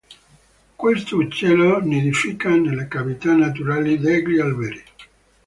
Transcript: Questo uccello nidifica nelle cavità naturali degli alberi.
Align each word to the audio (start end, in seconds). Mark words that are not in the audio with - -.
Questo 0.75 1.17
uccello 1.17 1.79
nidifica 1.79 2.49
nelle 2.55 2.87
cavità 2.87 3.35
naturali 3.35 3.99
degli 3.99 4.39
alberi. 4.39 4.83